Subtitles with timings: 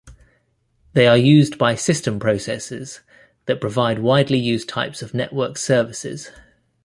[0.93, 3.01] They are used by system processes
[3.45, 6.31] that provide widely used types of network services.